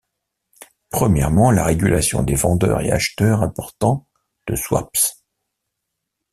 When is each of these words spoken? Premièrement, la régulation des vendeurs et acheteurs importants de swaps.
Premièrement, 0.89 1.51
la 1.51 1.63
régulation 1.63 2.23
des 2.23 2.33
vendeurs 2.33 2.81
et 2.81 2.91
acheteurs 2.91 3.43
importants 3.43 4.07
de 4.47 4.55
swaps. 4.55 5.23